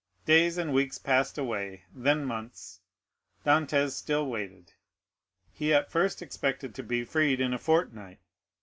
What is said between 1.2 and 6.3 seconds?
away, then months—Dantès still waited; he at first